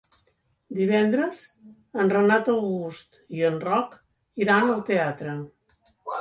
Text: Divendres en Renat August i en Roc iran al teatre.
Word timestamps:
Divendres 0.77 1.41
en 2.03 2.09
Renat 2.13 2.49
August 2.53 3.21
i 3.41 3.45
en 3.51 3.61
Roc 3.67 3.95
iran 4.47 4.67
al 4.75 4.83
teatre. 4.89 5.37